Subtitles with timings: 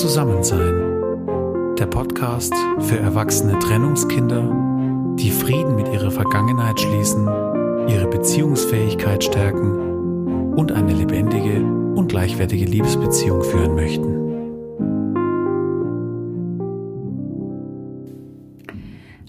[0.00, 1.76] Zusammensein.
[1.78, 4.42] Der Podcast für erwachsene Trennungskinder,
[5.16, 7.28] die Frieden mit ihrer Vergangenheit schließen,
[7.88, 11.62] ihre Beziehungsfähigkeit stärken und eine lebendige
[11.94, 14.24] und gleichwertige Liebesbeziehung führen möchten.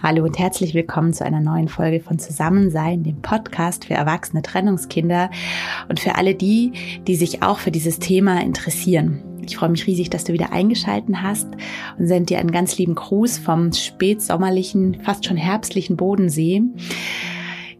[0.02, 5.29] Hallo und herzlich willkommen zu einer neuen Folge von Zusammensein, dem Podcast für erwachsene Trennungskinder
[5.89, 6.73] und für alle die,
[7.07, 9.21] die sich auch für dieses Thema interessieren.
[9.50, 11.48] Ich freue mich riesig, dass du wieder eingeschalten hast
[11.98, 16.63] und sende dir einen ganz lieben Gruß vom spätsommerlichen, fast schon herbstlichen Bodensee.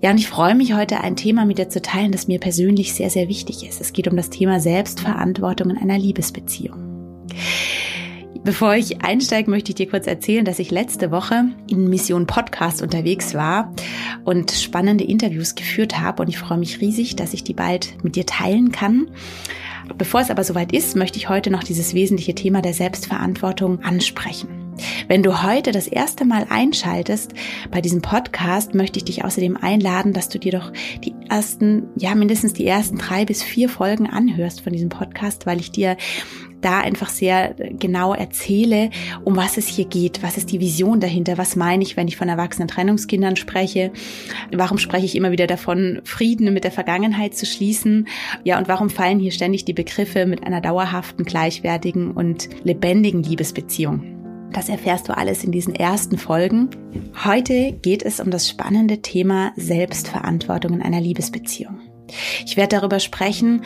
[0.02, 2.94] Ja, und ich freue mich heute ein Thema mit dir zu teilen, das mir persönlich
[2.94, 3.82] sehr, sehr wichtig ist.
[3.82, 6.96] Es geht um das Thema Selbstverantwortung in einer Liebesbeziehung.
[8.44, 12.84] Bevor ich einsteige, möchte ich dir kurz erzählen, dass ich letzte Woche in Mission Podcast
[12.84, 13.74] unterwegs war
[14.24, 18.16] und spannende Interviews geführt habe und ich freue mich riesig, dass ich die bald mit
[18.16, 19.08] dir teilen kann.
[19.98, 24.66] Bevor es aber soweit ist, möchte ich heute noch dieses wesentliche Thema der Selbstverantwortung ansprechen.
[25.08, 27.34] Wenn du heute das erste Mal einschaltest
[27.72, 32.14] bei diesem Podcast, möchte ich dich außerdem einladen, dass du dir doch die ersten, ja,
[32.16, 35.96] mindestens die ersten drei bis vier Folgen anhörst von diesem Podcast, weil ich dir
[36.66, 38.90] da einfach sehr genau erzähle,
[39.24, 42.18] um was es hier geht, was ist die Vision dahinter, was meine ich, wenn ich
[42.18, 43.92] von erwachsenen Trennungskindern spreche,
[44.52, 48.08] warum spreche ich immer wieder davon, Frieden mit der Vergangenheit zu schließen,
[48.44, 54.16] ja, und warum fallen hier ständig die Begriffe mit einer dauerhaften, gleichwertigen und lebendigen Liebesbeziehung.
[54.52, 56.70] Das erfährst du alles in diesen ersten Folgen.
[57.26, 61.82] Heute geht es um das spannende Thema Selbstverantwortung in einer Liebesbeziehung.
[62.46, 63.64] Ich werde darüber sprechen,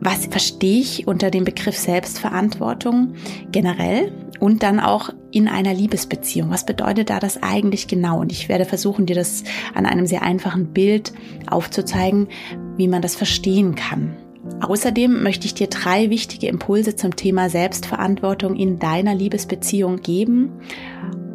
[0.00, 3.14] was verstehe ich unter dem Begriff Selbstverantwortung
[3.52, 6.50] generell und dann auch in einer Liebesbeziehung.
[6.50, 8.20] Was bedeutet da das eigentlich genau?
[8.20, 11.12] Und ich werde versuchen, dir das an einem sehr einfachen Bild
[11.48, 12.28] aufzuzeigen,
[12.76, 14.16] wie man das verstehen kann.
[14.60, 20.52] Außerdem möchte ich dir drei wichtige Impulse zum Thema Selbstverantwortung in deiner Liebesbeziehung geben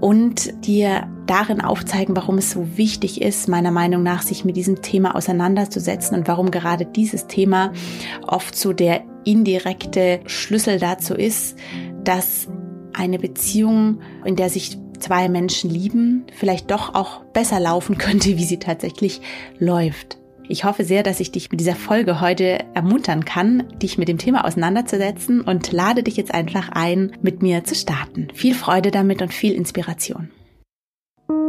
[0.02, 4.82] und dir darin aufzeigen, warum es so wichtig ist, meiner Meinung nach, sich mit diesem
[4.82, 7.72] Thema auseinanderzusetzen und warum gerade dieses Thema
[8.26, 11.58] oft so der indirekte Schlüssel dazu ist,
[12.04, 12.48] dass
[12.94, 18.46] eine Beziehung, in der sich zwei Menschen lieben, vielleicht doch auch besser laufen könnte, wie
[18.46, 19.22] sie tatsächlich
[19.60, 20.18] läuft.
[20.48, 24.20] Ich hoffe sehr, dass ich dich mit dieser Folge heute ermuntern kann, dich mit dem
[24.20, 28.28] Thema auseinanderzusetzen und lade dich jetzt einfach ein, mit mir zu starten.
[28.34, 30.30] Viel Freude damit und viel Inspiration.
[31.28, 31.42] Warum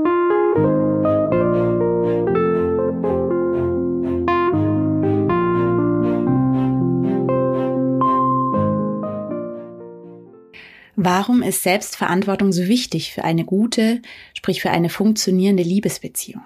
[11.43, 14.01] ist Selbstverantwortung so wichtig für eine gute,
[14.35, 16.43] sprich für eine funktionierende Liebesbeziehung?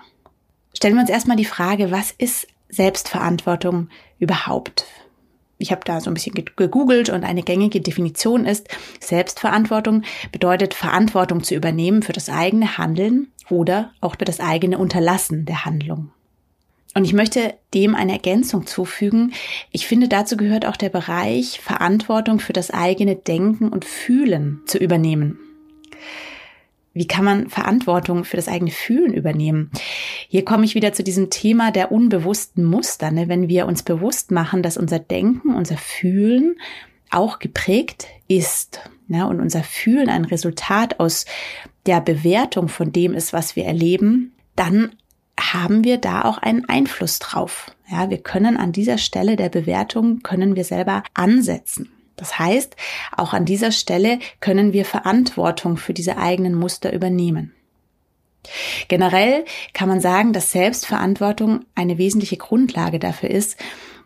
[0.74, 4.86] Stellen wir uns erstmal die Frage, was ist Selbstverantwortung überhaupt?
[5.60, 11.42] Ich habe da so ein bisschen gegoogelt und eine gängige Definition ist, Selbstverantwortung bedeutet Verantwortung
[11.42, 16.12] zu übernehmen für das eigene Handeln oder auch für das eigene Unterlassen der Handlung.
[16.94, 19.32] Und ich möchte dem eine Ergänzung zufügen.
[19.70, 24.78] Ich finde, dazu gehört auch der Bereich Verantwortung für das eigene Denken und Fühlen zu
[24.78, 25.38] übernehmen.
[26.94, 29.70] Wie kann man Verantwortung für das eigene Fühlen übernehmen?
[30.32, 33.10] Hier komme ich wieder zu diesem Thema der unbewussten Muster.
[33.10, 33.28] Ne?
[33.28, 36.54] Wenn wir uns bewusst machen, dass unser Denken, unser Fühlen
[37.10, 39.26] auch geprägt ist ne?
[39.26, 41.24] und unser Fühlen ein Resultat aus
[41.84, 44.94] der Bewertung von dem ist, was wir erleben, dann
[45.36, 47.66] haben wir da auch einen Einfluss drauf.
[47.90, 51.90] Ja, wir können an dieser Stelle der Bewertung, können wir selber ansetzen.
[52.14, 52.76] Das heißt,
[53.16, 57.52] auch an dieser Stelle können wir Verantwortung für diese eigenen Muster übernehmen.
[58.88, 63.56] Generell kann man sagen, dass Selbstverantwortung eine wesentliche Grundlage dafür ist,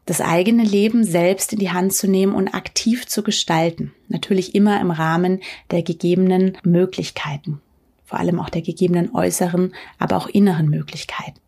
[0.06, 3.94] das eigene Leben selbst in die Hand zu nehmen und aktiv zu gestalten.
[4.08, 5.40] Natürlich immer im Rahmen
[5.70, 7.60] der gegebenen Möglichkeiten.
[8.04, 11.40] Vor allem auch der gegebenen äußeren, aber auch inneren Möglichkeiten.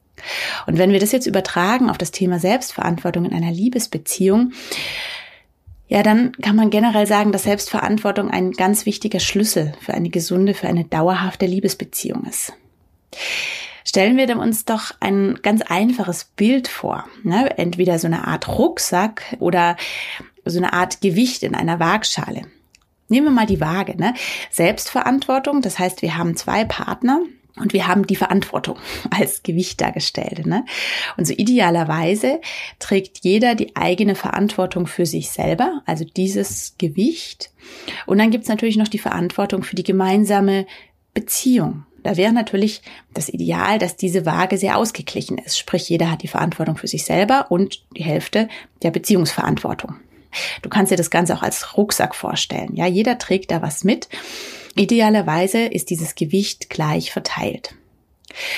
[0.67, 4.53] Und wenn wir das jetzt übertragen auf das Thema Selbstverantwortung in einer Liebesbeziehung,
[5.89, 10.55] ja, dann kann man generell sagen, dass Selbstverantwortung ein ganz wichtiger Schlüssel für eine gesunde,
[10.55, 12.55] für eine dauerhafte Liebesbeziehung ist.
[13.85, 17.05] Stellen wir uns doch ein ganz einfaches Bild vor.
[17.23, 17.57] Ne?
[17.57, 19.77] Entweder so eine Art Rucksack oder
[20.45, 22.43] so eine Art Gewicht in einer Waagschale.
[23.09, 23.97] Nehmen wir mal die Waage.
[23.97, 24.15] Ne?
[24.51, 27.21] Selbstverantwortung, das heißt, wir haben zwei Partner,
[27.59, 28.79] und wir haben die Verantwortung
[29.11, 30.47] als Gewicht dargestellt.
[30.47, 30.65] Ne?
[31.17, 32.41] Und so idealerweise
[32.79, 37.51] trägt jeder die eigene Verantwortung für sich selber, also dieses Gewicht.
[38.05, 40.67] Und dann gibt's natürlich noch die Verantwortung für die gemeinsame
[41.15, 41.86] Beziehung.
[42.07, 42.83] Da wäre natürlich
[43.13, 45.59] das Ideal, dass diese Waage sehr ausgeglichen ist.
[45.59, 48.49] Sprich, jeder hat die Verantwortung für sich selber und die Hälfte
[48.85, 49.97] der Beziehungsverantwortung.
[50.63, 52.77] Du kannst dir das Ganze auch als Rucksack vorstellen.
[52.77, 54.09] Ja, jeder trägt da was mit.
[54.77, 57.75] Idealerweise ist dieses Gewicht gleich verteilt.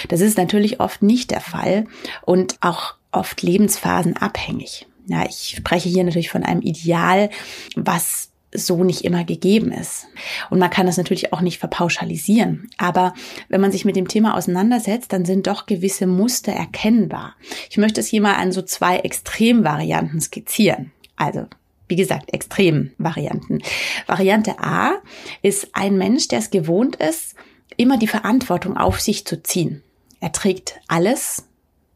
[0.08, 1.86] Das ist natürlich oft nicht der Fall
[2.26, 4.86] und auch oft lebensphasenabhängig.
[5.06, 7.30] Ja, ich spreche hier natürlich von einem Ideal,
[7.76, 10.06] was so nicht immer gegeben ist.
[10.50, 12.70] Und man kann das natürlich auch nicht verpauschalisieren.
[12.78, 13.14] Aber
[13.48, 17.34] wenn man sich mit dem Thema auseinandersetzt, dann sind doch gewisse Muster erkennbar.
[17.68, 20.92] Ich möchte es hier mal an so zwei Extremvarianten skizzieren.
[21.16, 21.46] Also
[21.88, 23.62] wie gesagt, Extremvarianten.
[24.06, 24.96] Variante A
[25.42, 27.34] ist ein Mensch, der es gewohnt ist,
[27.76, 29.82] immer die Verantwortung auf sich zu ziehen.
[30.20, 31.44] Er trägt alles.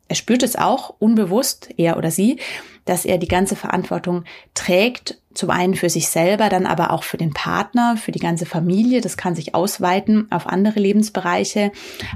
[0.08, 2.38] Er spürt es auch unbewusst, er oder sie,
[2.84, 4.24] dass er die ganze Verantwortung
[4.54, 8.46] trägt zum einen für sich selber, dann aber auch für den Partner, für die ganze
[8.46, 9.00] Familie.
[9.00, 11.72] Das kann sich ausweiten auf andere Lebensbereiche,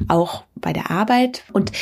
[0.08, 1.44] auch bei der Arbeit.
[1.52, 1.72] Und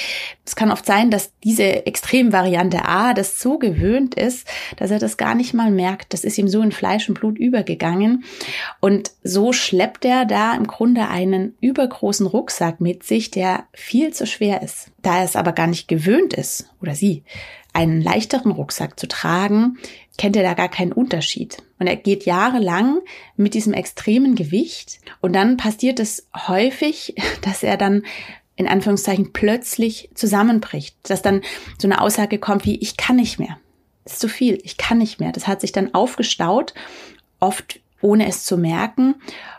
[0.44, 4.46] es kann oft sein, dass diese Extremvariante A das so gewöhnt ist,
[4.76, 6.12] dass er das gar nicht mal merkt.
[6.12, 8.24] Das ist ihm so in Fleisch und Blut übergegangen.
[8.80, 14.26] Und so schleppt er da im Grunde einen übergroßen Rucksack mit sich, der viel zu
[14.26, 14.90] schwer ist.
[15.02, 17.24] Da er es aber gar nicht gewöhnt ist, oder sie,
[17.74, 19.76] einen leichteren Rucksack zu tragen,
[20.16, 21.58] kennt er da gar keinen Unterschied.
[21.78, 23.00] Und er geht jahrelang
[23.36, 28.04] mit diesem extremen Gewicht und dann passiert es häufig, dass er dann
[28.56, 31.42] in Anführungszeichen plötzlich zusammenbricht, dass dann
[31.76, 33.58] so eine Aussage kommt wie, ich kann nicht mehr.
[34.04, 35.32] Das ist zu viel, ich kann nicht mehr.
[35.32, 36.72] Das hat sich dann aufgestaut,
[37.40, 39.16] oft ohne es zu merken.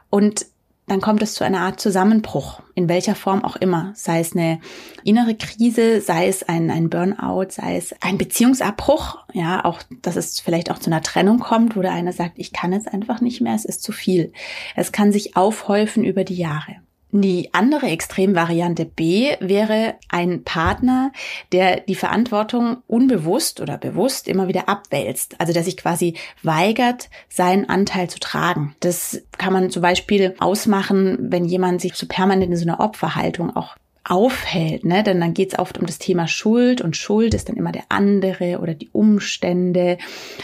[0.09, 0.45] Und
[0.87, 3.91] dann kommt es zu einer Art Zusammenbruch, in welcher Form auch immer.
[3.95, 4.59] Sei es eine
[5.03, 9.17] innere Krise, sei es ein, ein Burnout, sei es ein Beziehungsabbruch.
[9.33, 12.53] Ja, auch, dass es vielleicht auch zu einer Trennung kommt, wo der eine sagt, ich
[12.53, 14.31] kann jetzt einfach nicht mehr, es ist zu viel.
[14.75, 16.75] Es kann sich aufhäufen über die Jahre.
[17.21, 21.13] Die andere Extremvariante B wäre ein Partner,
[21.53, 25.39] der die Verantwortung unbewusst oder bewusst immer wieder abwälzt.
[25.39, 28.75] Also der sich quasi weigert, seinen Anteil zu tragen.
[28.81, 33.55] Das kann man zum Beispiel ausmachen, wenn jemand sich so permanent in so einer Opferhaltung
[33.55, 35.03] auch aufhält, ne?
[35.03, 37.85] Denn dann geht es oft um das Thema Schuld und Schuld ist dann immer der
[37.89, 39.97] andere oder die Umstände.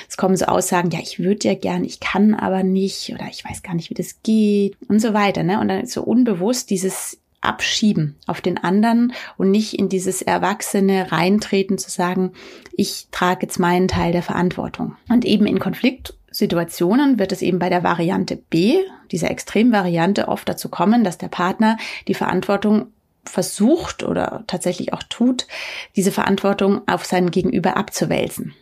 [0.10, 3.46] Es kommen so Aussagen, ja, ich würde ja gern, ich kann aber nicht oder ich
[3.46, 5.60] weiß gar nicht, wie das geht und so weiter, ne?
[5.60, 11.12] Und dann ist so unbewusst dieses Abschieben auf den anderen und nicht in dieses Erwachsene
[11.12, 12.34] reintreten zu sagen,
[12.76, 14.96] ich trage jetzt meinen Teil der Verantwortung.
[15.10, 18.78] Und eben in Konfliktsituationen wird es eben bei der Variante B,
[19.12, 22.88] dieser Extremvariante, oft dazu kommen, dass der Partner die Verantwortung
[23.26, 25.48] versucht oder tatsächlich auch tut,
[25.96, 28.54] diese Verantwortung auf seinen Gegenüber abzuwälzen.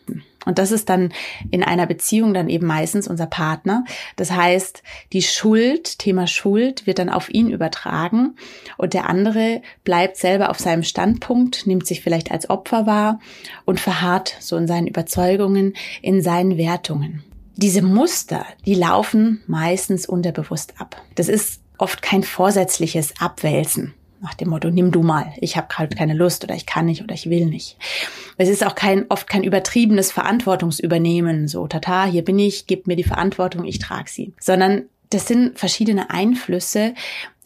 [0.46, 1.12] Und das ist dann
[1.52, 3.84] in einer Beziehung dann eben meistens unser Partner.
[4.16, 8.36] Das heißt, die Schuld, Thema Schuld wird dann auf ihn übertragen
[8.78, 13.20] und der andere bleibt selber auf seinem Standpunkt, nimmt sich vielleicht als Opfer wahr
[13.66, 17.24] und verharrt so in seinen Überzeugungen, in seinen Wertungen.
[17.56, 21.02] Diese Muster, die laufen meistens unterbewusst ab.
[21.16, 25.96] Das ist oft kein vorsätzliches Abwälzen nach dem Motto, nimm du mal, ich habe halt
[25.96, 27.78] keine Lust oder ich kann nicht oder ich will nicht.
[28.38, 32.96] Es ist auch kein oft kein übertriebenes Verantwortungsübernehmen, so tata, hier bin ich, gib mir
[32.96, 36.94] die Verantwortung, ich trage sie, sondern das sind verschiedene Einflüsse,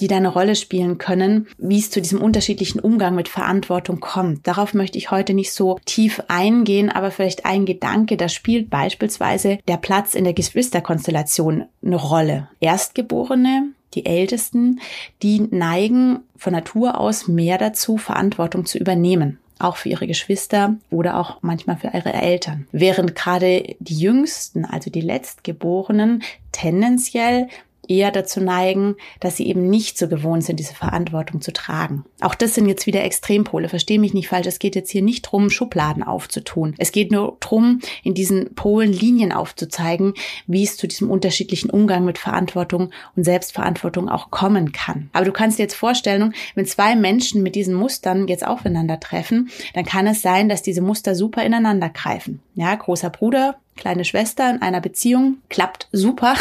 [0.02, 4.46] die da eine Rolle spielen können, wie es zu diesem unterschiedlichen Umgang mit Verantwortung kommt.
[4.46, 9.60] Darauf möchte ich heute nicht so tief eingehen, aber vielleicht ein Gedanke, da spielt beispielsweise
[9.70, 12.50] der Platz in der Geschwisterkonstellation eine Rolle.
[12.60, 14.80] Erstgeborene, die Ältesten,
[15.22, 21.18] die neigen von Natur aus mehr dazu, Verantwortung zu übernehmen auch für ihre Geschwister oder
[21.18, 22.68] auch manchmal für ihre Eltern.
[22.72, 27.48] Während gerade die Jüngsten, also die Letztgeborenen, tendenziell
[27.88, 32.06] eher dazu neigen, dass sie eben nicht so gewohnt sind, diese Verantwortung zu tragen.
[32.22, 33.70] Auch das sind jetzt wieder Extrempole.
[33.70, 34.48] Verstehe mich nicht falsch.
[34.48, 36.76] Es geht jetzt hier nicht drum, Schubladen aufzutun.
[36.78, 40.14] Es geht nur drum, in diesen Polen Linien aufzuzeigen,
[40.48, 45.10] wie es zu diesem unterschiedlichen Umgang mit Verantwortung und Selbstverantwortung auch kommen kann.
[45.14, 49.86] Aber du kannst dir jetzt vorstellen, wenn zwei Menschen mit diesen Mustern jetzt aufeinandertreffen, dann
[49.86, 52.42] kann es sein, dass diese Muster super ineinander greifen.
[52.56, 56.36] Ja, großer Bruder kleine Schwester in einer Beziehung klappt super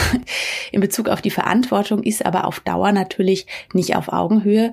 [0.73, 4.73] in Bezug auf die Verantwortung, ist aber auf Dauer natürlich nicht auf Augenhöhe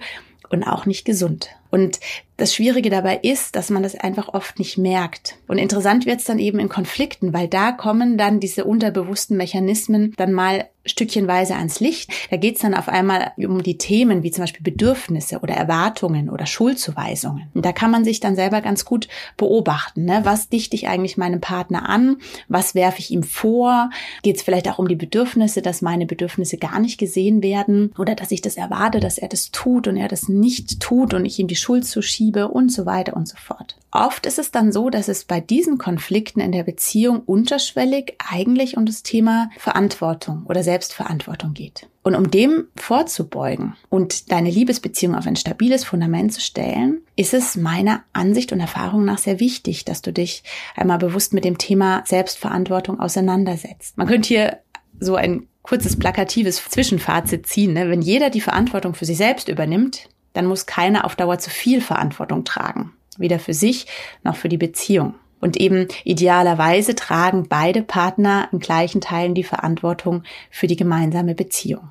[0.49, 1.49] und auch nicht gesund.
[1.69, 1.99] Und
[2.39, 5.35] das Schwierige dabei ist, dass man das einfach oft nicht merkt.
[5.47, 10.13] Und interessant wird es dann eben in Konflikten, weil da kommen dann diese unterbewussten Mechanismen
[10.17, 12.11] dann mal stückchenweise ans Licht.
[12.31, 16.29] Da geht es dann auf einmal um die Themen wie zum Beispiel Bedürfnisse oder Erwartungen
[16.29, 17.49] oder Schuldzuweisungen.
[17.53, 20.05] Und da kann man sich dann selber ganz gut beobachten.
[20.05, 20.21] Ne?
[20.23, 22.17] Was dichte ich eigentlich meinem Partner an?
[22.47, 23.89] Was werfe ich ihm vor?
[24.23, 28.15] Geht es vielleicht auch um die Bedürfnisse, dass meine Bedürfnisse gar nicht gesehen werden oder
[28.15, 31.39] dass ich das erwarte, dass er das tut und er das nicht tut und ich
[31.39, 32.28] ihm die Schuld zuschiebe?
[32.29, 33.75] Liebe und so weiter und so fort.
[33.91, 38.77] Oft ist es dann so, dass es bei diesen Konflikten in der Beziehung unterschwellig eigentlich
[38.77, 41.87] um das Thema Verantwortung oder Selbstverantwortung geht.
[42.03, 47.55] Und um dem vorzubeugen und deine Liebesbeziehung auf ein stabiles Fundament zu stellen, ist es
[47.55, 50.43] meiner Ansicht und Erfahrung nach sehr wichtig, dass du dich
[50.75, 53.97] einmal bewusst mit dem Thema Selbstverantwortung auseinandersetzt.
[53.97, 54.59] Man könnte hier
[54.99, 57.73] so ein kurzes plakatives Zwischenfazit ziehen.
[57.73, 57.89] Ne?
[57.89, 60.09] Wenn jeder die Verantwortung für sich selbst übernimmt,
[60.39, 62.93] dann muss keiner auf Dauer zu viel Verantwortung tragen.
[63.17, 63.87] Weder für sich
[64.23, 65.15] noch für die Beziehung.
[65.41, 71.89] Und eben idealerweise tragen beide Partner in gleichen Teilen die Verantwortung für die gemeinsame Beziehung.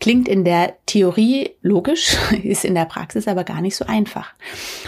[0.00, 4.32] Klingt in der Theorie logisch, ist in der Praxis aber gar nicht so einfach.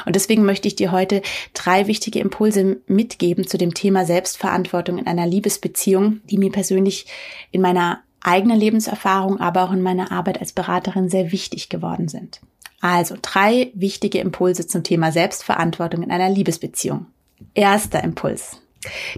[0.04, 1.22] Und deswegen möchte ich dir heute
[1.54, 7.06] drei wichtige Impulse mitgeben zu dem Thema Selbstverantwortung in einer Liebesbeziehung, die mir persönlich
[7.52, 12.40] in meiner eigenen Lebenserfahrung, aber auch in meiner Arbeit als Beraterin sehr wichtig geworden sind.
[12.80, 17.06] Also drei wichtige Impulse zum Thema Selbstverantwortung in einer Liebesbeziehung.
[17.54, 18.60] Erster Impuls.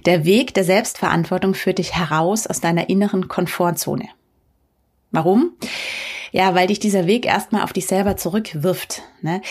[0.06, 4.08] Der Weg der Selbstverantwortung führt dich heraus aus deiner inneren Komfortzone.
[5.10, 5.52] Warum?
[6.32, 9.02] Ja, weil dich dieser Weg erstmal auf dich selber zurückwirft.
[9.20, 9.42] Ne?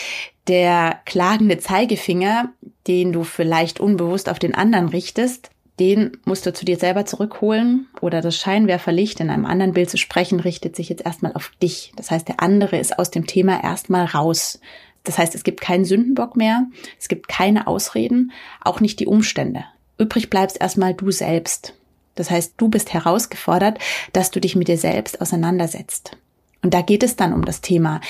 [0.47, 2.49] Der klagende Zeigefinger,
[2.87, 7.87] den du vielleicht unbewusst auf den anderen richtest, den musst du zu dir selber zurückholen
[8.01, 11.93] oder das Scheinwerferlicht in einem anderen Bild zu sprechen, richtet sich jetzt erstmal auf dich.
[11.95, 14.59] Das heißt, der andere ist aus dem Thema erstmal raus.
[15.03, 16.67] Das heißt, es gibt keinen Sündenbock mehr,
[16.99, 18.31] es gibt keine Ausreden,
[18.61, 19.63] auch nicht die Umstände.
[19.97, 21.73] Übrig bleibst erstmal du selbst.
[22.15, 23.79] Das heißt, du bist herausgefordert,
[24.11, 26.17] dass du dich mit dir selbst auseinandersetzt.
[26.61, 28.01] Und da geht es dann um das Thema,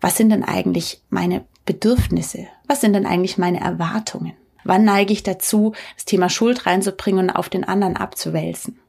[0.00, 2.48] was sind denn eigentlich meine Bedürfnisse?
[2.66, 4.32] Was sind denn eigentlich meine Erwartungen?
[4.64, 8.82] Wann neige ich dazu, das Thema Schuld reinzubringen und auf den anderen abzuwälzen?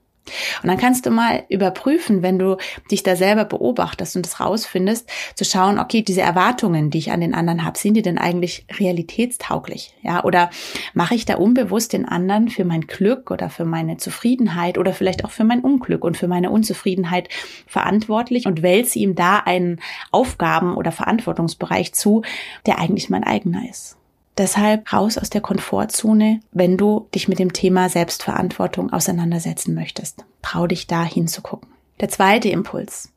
[0.61, 2.55] Und dann kannst du mal überprüfen, wenn du
[2.89, 7.19] dich da selber beobachtest und es rausfindest, zu schauen, okay, diese Erwartungen, die ich an
[7.19, 9.93] den anderen habe, sind die denn eigentlich realitätstauglich?
[10.01, 10.49] Ja, oder
[10.93, 15.25] mache ich da unbewusst den anderen für mein Glück oder für meine Zufriedenheit oder vielleicht
[15.25, 17.27] auch für mein Unglück und für meine Unzufriedenheit
[17.67, 22.21] verantwortlich und wälze ihm da einen Aufgaben- oder Verantwortungsbereich zu,
[22.65, 23.97] der eigentlich mein eigener ist?
[24.37, 30.25] Deshalb raus aus der Komfortzone, wenn du dich mit dem Thema Selbstverantwortung auseinandersetzen möchtest.
[30.41, 31.69] Trau dich da hinzugucken.
[31.99, 33.13] Der zweite Impuls.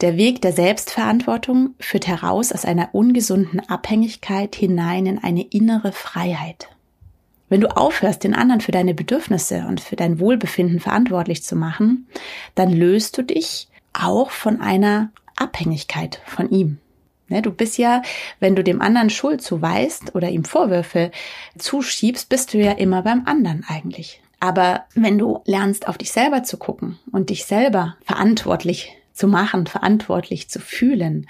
[0.00, 6.68] Der Weg der Selbstverantwortung führt heraus aus einer ungesunden Abhängigkeit hinein in eine innere Freiheit.
[7.48, 12.08] Wenn du aufhörst, den anderen für deine Bedürfnisse und für dein Wohlbefinden verantwortlich zu machen,
[12.54, 16.78] dann löst du dich auch von einer Abhängigkeit von ihm.
[17.28, 18.02] Ne, du bist ja,
[18.38, 21.10] wenn du dem anderen Schuld zuweist oder ihm Vorwürfe
[21.58, 24.20] zuschiebst, bist du ja immer beim anderen eigentlich.
[24.40, 29.66] Aber wenn du lernst, auf dich selber zu gucken und dich selber verantwortlich zu machen,
[29.66, 31.28] verantwortlich zu fühlen,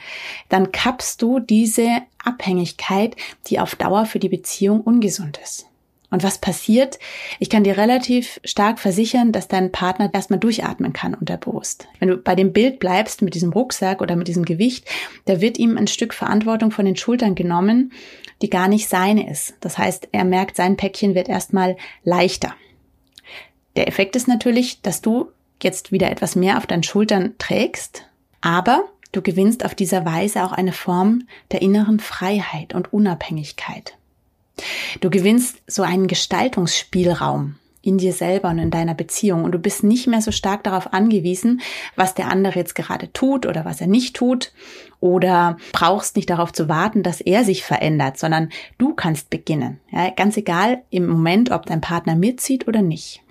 [0.49, 1.89] dann kappst du diese
[2.25, 3.15] Abhängigkeit,
[3.47, 5.67] die auf Dauer für die Beziehung ungesund ist.
[6.15, 7.01] Und was passiert?
[7.41, 11.89] Ich kann dir relativ stark versichern, dass dein Partner erstmal durchatmen kann unter Brust.
[11.99, 14.87] Wenn du bei dem Bild bleibst mit diesem Rucksack oder mit diesem Gewicht,
[15.25, 17.91] da wird ihm ein Stück Verantwortung von den Schultern genommen,
[18.43, 19.55] die gar nicht seine ist.
[19.59, 22.55] Das heißt, er merkt, sein Päckchen wird erstmal leichter.
[23.75, 25.33] Der Effekt ist natürlich, dass du
[25.65, 28.09] jetzt wieder etwas mehr auf deinen Schultern trägst,
[28.41, 33.97] aber du gewinnst auf dieser Weise auch eine Form der inneren Freiheit und Unabhängigkeit.
[35.01, 39.85] Du gewinnst so einen Gestaltungsspielraum in dir selber und in deiner Beziehung und du bist
[39.85, 41.61] nicht mehr so stark darauf angewiesen,
[41.97, 44.53] was der andere jetzt gerade tut oder was er nicht tut
[45.01, 49.81] oder brauchst nicht darauf zu warten, dass er sich verändert, sondern du kannst beginnen.
[49.91, 53.24] Ja, ganz egal im Moment, ob dein Partner mitzieht oder nicht.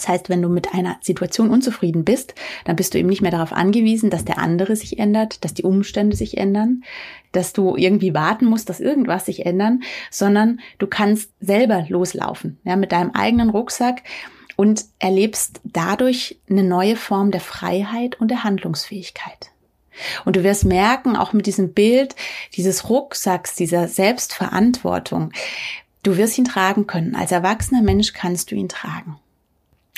[0.00, 3.30] Das heißt, wenn du mit einer Situation unzufrieden bist, dann bist du eben nicht mehr
[3.30, 6.84] darauf angewiesen, dass der andere sich ändert, dass die Umstände sich ändern,
[7.32, 12.76] dass du irgendwie warten musst, dass irgendwas sich ändern, sondern du kannst selber loslaufen, ja,
[12.76, 14.02] mit deinem eigenen Rucksack
[14.56, 19.50] und erlebst dadurch eine neue Form der Freiheit und der Handlungsfähigkeit.
[20.24, 22.16] Und du wirst merken, auch mit diesem Bild
[22.54, 25.32] dieses Rucksacks, dieser Selbstverantwortung,
[26.02, 27.14] du wirst ihn tragen können.
[27.14, 29.18] Als erwachsener Mensch kannst du ihn tragen.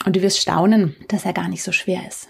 [0.04, 2.28] Und du wirst staunen, dass er gar nicht so schwer ist.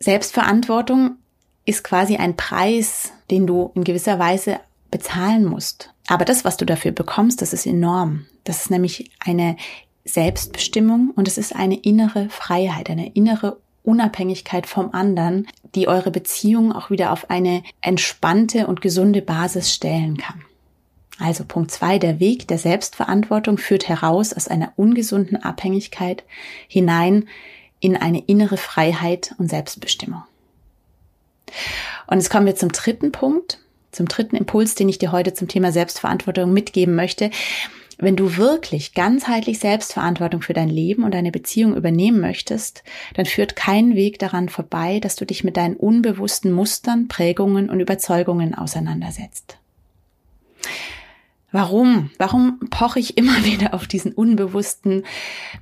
[0.00, 1.16] Selbstverantwortung
[1.64, 5.90] ist quasi ein Preis, den du in gewisser Weise bezahlen musst.
[6.06, 8.26] Aber das, was du dafür bekommst, das ist enorm.
[8.44, 9.56] Das ist nämlich eine
[10.04, 16.72] Selbstbestimmung und es ist eine innere Freiheit, eine innere Unabhängigkeit vom anderen, die eure Beziehung
[16.72, 20.42] auch wieder auf eine entspannte und gesunde Basis stellen kann.
[21.18, 26.24] Also Punkt zwei: der Weg der Selbstverantwortung führt heraus aus einer ungesunden Abhängigkeit
[26.68, 27.28] hinein
[27.80, 30.22] in eine innere Freiheit und Selbstbestimmung.
[32.06, 33.58] Und jetzt kommen wir zum dritten Punkt.
[33.94, 37.30] zum dritten Impuls, den ich dir heute zum Thema Selbstverantwortung mitgeben möchte.
[37.96, 42.82] Wenn du wirklich ganzheitlich Selbstverantwortung für dein Leben und deine Beziehung übernehmen möchtest,
[43.14, 47.78] dann führt kein Weg daran vorbei, dass du dich mit deinen unbewussten Mustern, Prägungen und
[47.78, 49.58] Überzeugungen auseinandersetzt.
[51.54, 52.10] Warum?
[52.18, 55.04] Warum poche ich immer wieder auf diesen unbewussten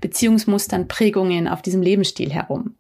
[0.01, 2.75] Beziehungsmustern, Prägungen, auf diesem Lebensstil herum?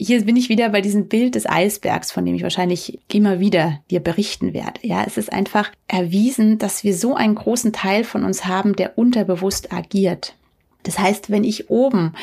[0.00, 3.80] hier bin ich wieder bei diesem Bild des Eisbergs, von dem ich wahrscheinlich immer wieder
[3.90, 4.80] dir berichten werde.
[4.82, 8.96] Ja, es ist einfach erwiesen, dass wir so einen großen Teil von uns haben, der
[8.96, 10.36] unterbewusst agiert.
[10.84, 12.14] Das heißt, wenn ich oben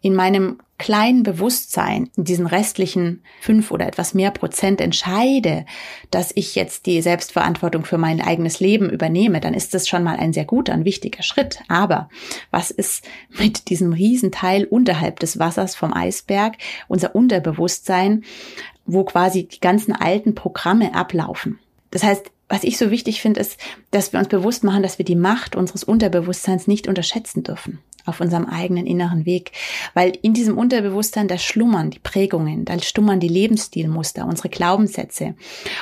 [0.00, 5.66] in meinem kleinen Bewusstsein, in diesen restlichen fünf oder etwas mehr Prozent entscheide,
[6.10, 10.16] dass ich jetzt die Selbstverantwortung für mein eigenes Leben übernehme, dann ist das schon mal
[10.16, 11.60] ein sehr guter, ein wichtiger Schritt.
[11.68, 12.08] Aber
[12.50, 13.04] was ist
[13.38, 16.56] mit diesem Riesenteil unterhalb des Wassers vom Eisberg,
[16.88, 18.24] unser Unterbewusstsein,
[18.86, 21.58] wo quasi die ganzen alten Programme ablaufen?
[21.90, 23.58] Das heißt, was ich so wichtig finde, ist,
[23.90, 28.20] dass wir uns bewusst machen, dass wir die Macht unseres Unterbewusstseins nicht unterschätzen dürfen auf
[28.20, 29.52] unserem eigenen inneren Weg,
[29.94, 35.34] weil in diesem Unterbewusstsein da schlummern die Prägungen, da schlummern die Lebensstilmuster, unsere Glaubenssätze.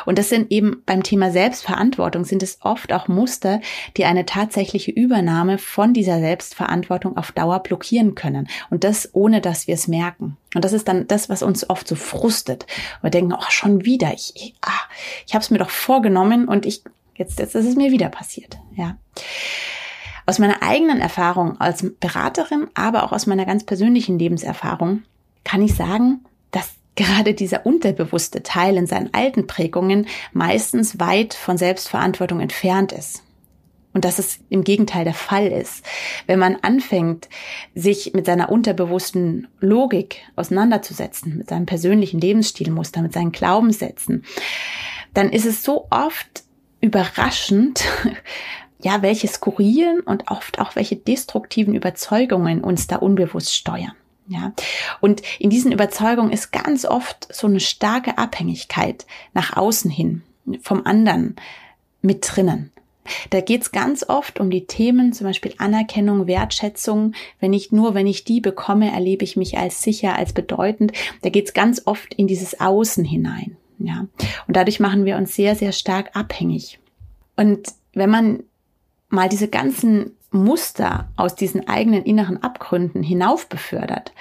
[0.06, 3.60] Und das sind eben beim Thema Selbstverantwortung sind es oft auch Muster,
[3.96, 9.66] die eine tatsächliche Übernahme von dieser Selbstverantwortung auf Dauer blockieren können und das ohne dass
[9.66, 10.36] wir es merken.
[10.54, 12.66] Und das ist dann das, was uns oft so frustet.
[13.00, 14.70] Wir denken, ach, schon wieder, ich, ich, ah,
[15.26, 16.82] ich habe es mir doch vorgenommen und ich,
[17.14, 18.58] jetzt, jetzt ist es mir wieder passiert.
[18.76, 18.96] Ja.
[20.32, 25.02] Aus meiner eigenen Erfahrung als Beraterin, aber auch aus meiner ganz persönlichen Lebenserfahrung
[25.44, 31.58] kann ich sagen, dass gerade dieser unterbewusste Teil in seinen alten Prägungen meistens weit von
[31.58, 33.24] Selbstverantwortung entfernt ist.
[33.92, 35.84] Und dass es im Gegenteil der Fall ist.
[36.26, 37.28] Wenn man anfängt,
[37.74, 44.24] sich mit seiner unterbewussten Logik auseinanderzusetzen, mit seinem persönlichen Lebensstilmuster, mit seinen Glaubenssätzen,
[45.12, 46.44] dann ist es so oft
[46.80, 47.84] überraschend,
[48.82, 53.92] ja, welche skurrilen und oft auch welche destruktiven Überzeugungen uns da unbewusst steuern.
[54.28, 54.52] Ja,
[55.00, 60.22] und in diesen Überzeugungen ist ganz oft so eine starke Abhängigkeit nach außen hin
[60.62, 61.36] vom anderen
[62.02, 62.72] mit drinnen.
[63.30, 67.14] Da geht's ganz oft um die Themen, zum Beispiel Anerkennung, Wertschätzung.
[67.40, 70.92] Wenn ich nur, wenn ich die bekomme, erlebe ich mich als sicher, als bedeutend.
[71.22, 73.56] Da geht's ganz oft in dieses Außen hinein.
[73.78, 74.06] Ja,
[74.46, 76.78] und dadurch machen wir uns sehr, sehr stark abhängig.
[77.36, 78.44] Und wenn man
[79.12, 84.12] mal diese ganzen Muster aus diesen eigenen inneren Abgründen hinauf befördert,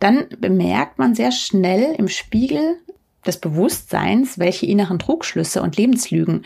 [0.00, 2.78] dann bemerkt man sehr schnell im Spiegel
[3.26, 6.44] des Bewusstseins, welche inneren Trugschlüsse und Lebenslügen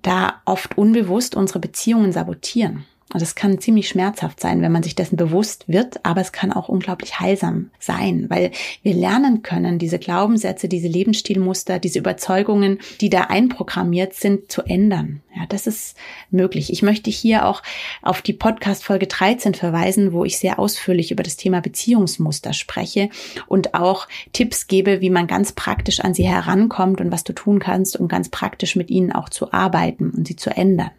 [0.00, 2.84] da oft unbewusst unsere Beziehungen sabotieren.
[3.12, 6.52] Und es kann ziemlich schmerzhaft sein, wenn man sich dessen bewusst wird, aber es kann
[6.52, 13.10] auch unglaublich heilsam sein, weil wir lernen können, diese Glaubenssätze, diese Lebensstilmuster, diese Überzeugungen, die
[13.10, 15.22] da einprogrammiert sind, zu ändern.
[15.34, 15.96] Ja, das ist
[16.30, 16.72] möglich.
[16.72, 17.62] Ich möchte hier auch
[18.02, 23.08] auf die Podcast Folge 13 verweisen, wo ich sehr ausführlich über das Thema Beziehungsmuster spreche
[23.46, 27.60] und auch Tipps gebe, wie man ganz praktisch an sie herankommt und was du tun
[27.60, 30.90] kannst, um ganz praktisch mit ihnen auch zu arbeiten und sie zu ändern.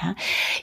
[0.00, 0.14] Ja,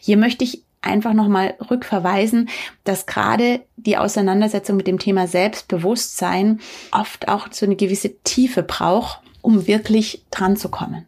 [0.02, 2.50] hier möchte ich einfach nochmal rückverweisen,
[2.84, 6.60] dass gerade die Auseinandersetzung mit dem Thema Selbstbewusstsein
[6.92, 11.06] oft auch so eine gewisse Tiefe braucht, um wirklich dran zu kommen.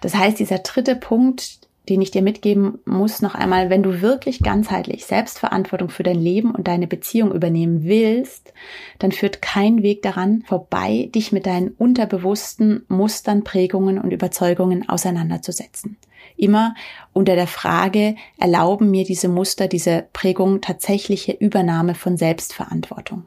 [0.00, 4.40] Das heißt, dieser dritte Punkt, den ich dir mitgeben muss, noch einmal, wenn du wirklich
[4.40, 8.52] ganzheitlich Selbstverantwortung für dein Leben und deine Beziehung übernehmen willst,
[9.00, 15.96] dann führt kein Weg daran vorbei, dich mit deinen unterbewussten Mustern, Prägungen und Überzeugungen auseinanderzusetzen.
[16.42, 16.74] Immer
[17.12, 23.26] unter der Frage, erlauben mir diese Muster, diese Prägung tatsächliche Übernahme von Selbstverantwortung.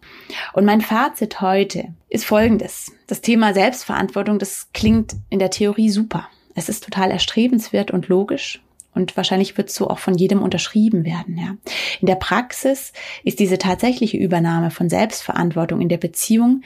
[0.51, 2.91] Und mein Fazit heute ist folgendes.
[3.08, 6.28] Das Thema Selbstverantwortung, das klingt in der Theorie super.
[6.56, 8.62] Es ist total erstrebenswert und logisch.
[8.93, 11.56] Und wahrscheinlich wird so auch von jedem unterschrieben werden, ja.
[12.01, 12.91] In der Praxis
[13.23, 16.63] ist diese tatsächliche Übernahme von Selbstverantwortung in der Beziehung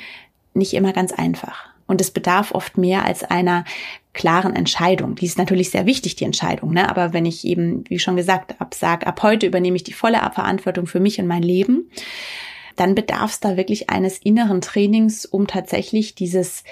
[0.56, 1.69] nicht immer ganz einfach.
[1.90, 3.66] Und es bedarf oft mehr als einer
[4.14, 5.16] klaren Entscheidung.
[5.16, 6.72] Die ist natürlich sehr wichtig, die Entscheidung.
[6.72, 6.88] Ne?
[6.88, 10.18] Aber wenn ich eben, wie schon gesagt, ab sag, ab heute übernehme ich die volle
[10.18, 11.90] Verantwortung für mich und mein Leben,
[12.76, 16.64] dann bedarf es da wirklich eines inneren Trainings, um tatsächlich dieses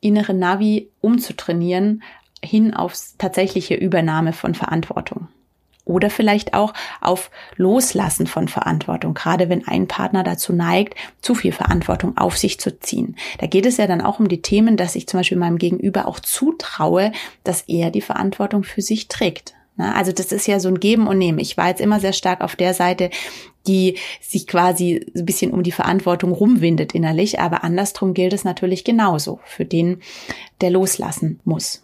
[0.00, 2.02] innere Navi umzutrainieren
[2.44, 5.28] hin aufs tatsächliche Übernahme von Verantwortung
[5.86, 11.52] oder vielleicht auch auf Loslassen von Verantwortung, gerade wenn ein Partner dazu neigt, zu viel
[11.52, 13.16] Verantwortung auf sich zu ziehen.
[13.38, 16.06] Da geht es ja dann auch um die Themen, dass ich zum Beispiel meinem Gegenüber
[16.06, 17.12] auch zutraue,
[17.44, 19.54] dass er die Verantwortung für sich trägt.
[19.78, 21.38] Also das ist ja so ein Geben und Nehmen.
[21.38, 23.10] Ich war jetzt immer sehr stark auf der Seite,
[23.66, 28.84] die sich quasi ein bisschen um die Verantwortung rumwindet innerlich, aber andersrum gilt es natürlich
[28.84, 30.00] genauso für den,
[30.60, 31.82] der loslassen muss.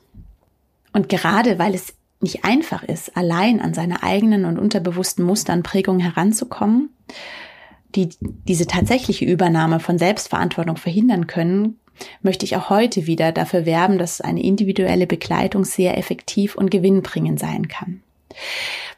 [0.92, 5.62] Und gerade weil es nicht einfach ist, allein an seine eigenen und unterbewussten Muster und
[5.62, 6.90] Prägungen heranzukommen,
[7.94, 11.78] die diese tatsächliche Übernahme von Selbstverantwortung verhindern können,
[12.22, 17.38] möchte ich auch heute wieder dafür werben, dass eine individuelle Begleitung sehr effektiv und gewinnbringend
[17.38, 18.02] sein kann.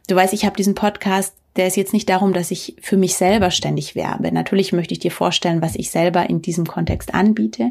[0.09, 3.15] Du weißt, ich habe diesen Podcast der ist jetzt nicht darum, dass ich für mich
[3.15, 4.33] selber ständig werbe.
[4.33, 7.71] Natürlich möchte ich dir vorstellen, was ich selber in diesem Kontext anbiete.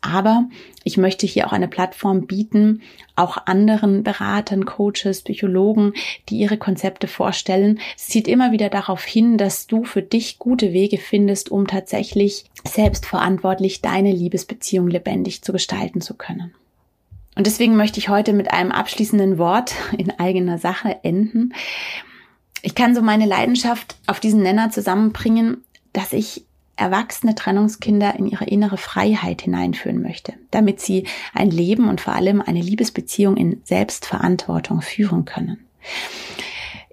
[0.00, 0.48] Aber
[0.84, 2.82] ich möchte hier auch eine Plattform bieten,
[3.16, 5.94] auch anderen Beratern, Coaches, Psychologen,
[6.28, 7.80] die ihre Konzepte vorstellen.
[7.96, 12.44] Es zieht immer wieder darauf hin, dass du für dich gute Wege findest, um tatsächlich
[12.64, 16.54] selbstverantwortlich deine Liebesbeziehung lebendig zu gestalten zu können.
[17.34, 21.54] Und deswegen möchte ich heute mit einem abschließenden Wort in eigener Sache enden.
[22.62, 26.44] Ich kann so meine Leidenschaft auf diesen Nenner zusammenbringen, dass ich
[26.76, 32.40] erwachsene Trennungskinder in ihre innere Freiheit hineinführen möchte, damit sie ein Leben und vor allem
[32.40, 35.66] eine Liebesbeziehung in Selbstverantwortung führen können.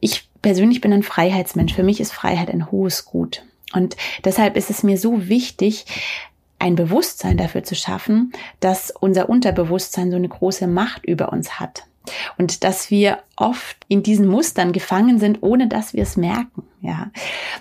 [0.01, 1.73] Ich persönlich bin ein Freiheitsmensch.
[1.73, 3.43] Für mich ist Freiheit ein hohes Gut.
[3.73, 5.86] Und deshalb ist es mir so wichtig,
[6.58, 11.86] ein Bewusstsein dafür zu schaffen, dass unser Unterbewusstsein so eine große Macht über uns hat
[12.37, 16.63] und dass wir oft in diesen Mustern gefangen sind, ohne dass wir es merken.
[16.81, 17.11] Ja,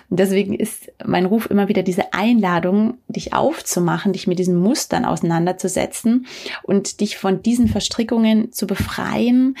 [0.09, 5.03] und deswegen ist mein Ruf immer wieder diese Einladung, dich aufzumachen, dich mit diesen Mustern
[5.03, 6.25] auseinanderzusetzen
[6.63, 9.57] und dich von diesen Verstrickungen zu befreien,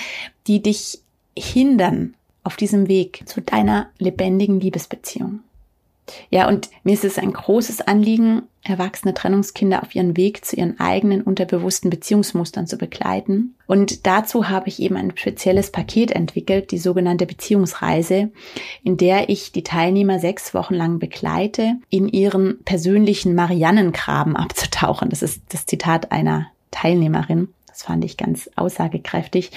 [0.47, 0.99] die dich
[1.37, 5.41] hindern auf diesem Weg zu deiner lebendigen Liebesbeziehung.
[6.29, 10.79] Ja, und mir ist es ein großes Anliegen, erwachsene Trennungskinder auf ihren Weg zu ihren
[10.79, 13.55] eigenen unterbewussten Beziehungsmustern zu begleiten.
[13.67, 18.31] Und dazu habe ich eben ein spezielles Paket entwickelt, die sogenannte Beziehungsreise,
[18.83, 25.09] in der ich die Teilnehmer sechs Wochen lang begleite, in ihren persönlichen Mariannengraben abzutauchen.
[25.09, 27.49] Das ist das Zitat einer Teilnehmerin.
[27.79, 29.51] Das fand ich ganz aussagekräftig,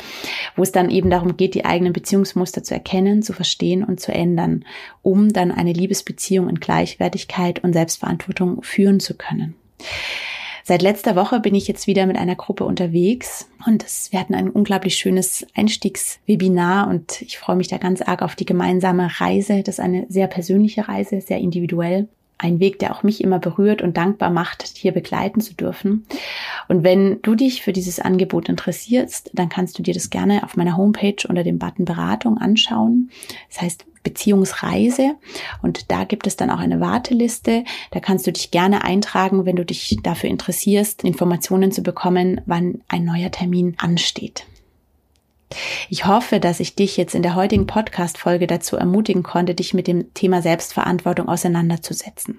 [0.54, 4.12] wo es dann eben darum geht, die eigenen Beziehungsmuster zu erkennen, zu verstehen und zu
[4.12, 4.64] ändern,
[5.02, 9.56] um dann eine Liebesbeziehung in Gleichwertigkeit und Selbstverantwortung führen zu können.
[10.62, 14.50] Seit letzter Woche bin ich jetzt wieder mit einer Gruppe unterwegs und wir hatten ein
[14.50, 19.64] unglaublich schönes Einstiegswebinar und ich freue mich da ganz arg auf die gemeinsame Reise.
[19.64, 22.06] Das ist eine sehr persönliche Reise, sehr individuell
[22.42, 26.04] ein Weg, der auch mich immer berührt und dankbar macht, hier begleiten zu dürfen.
[26.68, 30.56] Und wenn du dich für dieses Angebot interessierst, dann kannst du dir das gerne auf
[30.56, 33.10] meiner Homepage unter dem Button Beratung anschauen.
[33.48, 35.14] Das heißt Beziehungsreise
[35.62, 37.64] und da gibt es dann auch eine Warteliste.
[37.92, 42.82] Da kannst du dich gerne eintragen, wenn du dich dafür interessierst, Informationen zu bekommen, wann
[42.88, 44.44] ein neuer Termin ansteht.
[45.88, 49.86] Ich hoffe, dass ich dich jetzt in der heutigen Podcast-Folge dazu ermutigen konnte, dich mit
[49.86, 52.38] dem Thema Selbstverantwortung auseinanderzusetzen.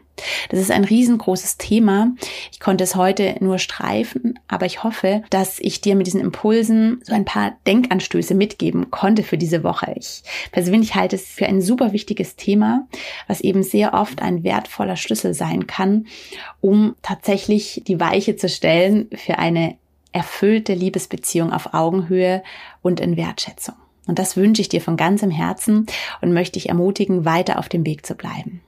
[0.49, 2.13] Das ist ein riesengroßes Thema.
[2.51, 7.01] Ich konnte es heute nur streifen, aber ich hoffe, dass ich dir mit diesen Impulsen
[7.03, 9.93] so ein paar Denkanstöße mitgeben konnte für diese Woche.
[9.97, 12.87] Ich persönlich halte es für ein super wichtiges Thema,
[13.27, 16.07] was eben sehr oft ein wertvoller Schlüssel sein kann,
[16.61, 19.77] um tatsächlich die Weiche zu stellen für eine
[20.13, 22.43] erfüllte Liebesbeziehung auf Augenhöhe
[22.81, 23.75] und in Wertschätzung.
[24.07, 25.87] Und das wünsche ich dir von ganzem Herzen
[26.21, 28.61] und möchte dich ermutigen, weiter auf dem Weg zu bleiben.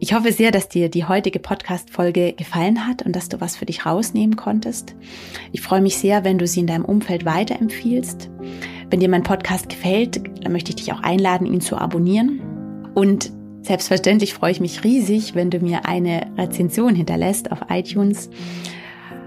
[0.00, 3.66] Ich hoffe sehr, dass dir die heutige Podcast-Folge gefallen hat und dass du was für
[3.66, 4.94] dich rausnehmen konntest.
[5.52, 8.30] Ich freue mich sehr, wenn du sie in deinem Umfeld weiterempfiehlst.
[8.90, 12.40] Wenn dir mein Podcast gefällt, dann möchte ich dich auch einladen, ihn zu abonnieren.
[12.94, 13.30] Und
[13.62, 18.30] selbstverständlich freue ich mich riesig, wenn du mir eine Rezension hinterlässt auf iTunes.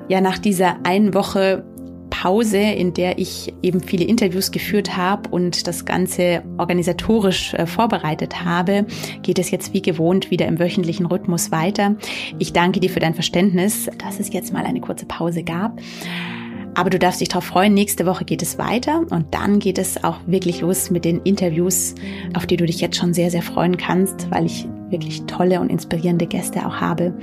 [0.07, 1.63] Ja, nach dieser einen Woche
[2.09, 8.43] Pause, in der ich eben viele Interviews geführt habe und das Ganze organisatorisch äh, vorbereitet
[8.43, 8.85] habe,
[9.23, 11.95] geht es jetzt wie gewohnt wieder im wöchentlichen Rhythmus weiter.
[12.37, 15.79] Ich danke dir für dein Verständnis, dass es jetzt mal eine kurze Pause gab.
[16.73, 20.03] Aber du darfst dich darauf freuen, nächste Woche geht es weiter und dann geht es
[20.03, 21.95] auch wirklich los mit den Interviews,
[22.33, 25.69] auf die du dich jetzt schon sehr, sehr freuen kannst, weil ich wirklich tolle und
[25.69, 27.13] inspirierende Gäste auch habe.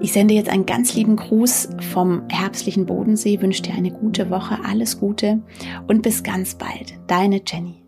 [0.00, 4.58] Ich sende jetzt einen ganz lieben Gruß vom herbstlichen Bodensee, wünsche dir eine gute Woche,
[4.64, 5.40] alles Gute
[5.88, 6.94] und bis ganz bald.
[7.08, 7.87] Deine Jenny.